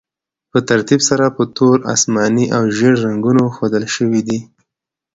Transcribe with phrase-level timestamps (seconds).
[0.51, 4.39] په ترتیب سره په تور، اسماني او ژیړ رنګونو ښودل شوي دي.